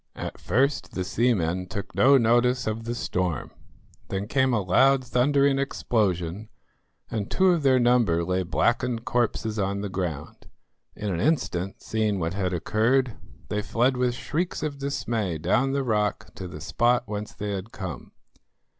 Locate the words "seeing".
11.83-12.17